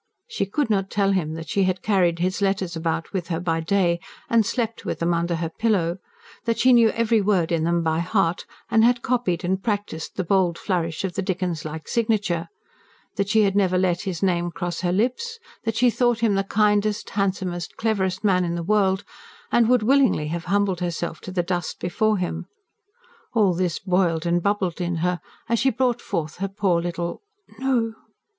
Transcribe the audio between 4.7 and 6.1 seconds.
with them under her pillow;